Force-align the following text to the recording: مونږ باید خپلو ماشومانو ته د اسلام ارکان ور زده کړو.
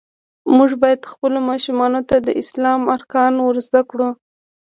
مونږ 0.55 0.71
باید 0.81 1.09
خپلو 1.13 1.39
ماشومانو 1.49 1.99
ته 2.09 2.15
د 2.27 2.29
اسلام 2.41 2.81
ارکان 2.95 3.33
ور 3.39 3.55
زده 3.67 3.81
کړو. 3.89 4.09